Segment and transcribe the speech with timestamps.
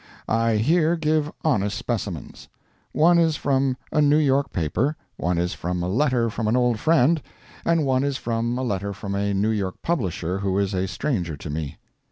[0.27, 2.47] I here give honest specimens.
[2.91, 6.79] One is from a New York paper, one is from a letter from an old
[6.79, 7.21] friend,
[7.63, 11.37] and one is from a letter from a New York publisher who is a stranger
[11.37, 11.77] to me.